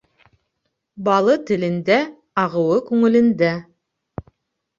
Балы 1.09 1.35
телендә, 1.49 1.99
ағыуы 2.45 2.79
күңелендә. 2.89 3.53